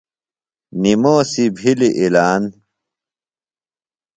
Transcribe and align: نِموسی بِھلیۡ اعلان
نِموسی 0.81 1.45
بِھلیۡ 1.55 1.93
اعلان 2.01 2.43